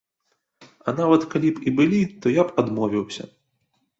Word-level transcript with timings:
А 0.87 0.93
нават 0.99 1.21
калі 1.33 1.51
б 1.57 1.67
і 1.71 1.75
былі, 1.79 2.01
то 2.23 2.33
я 2.39 2.45
б 2.47 2.57
адмовіўся. 2.65 3.23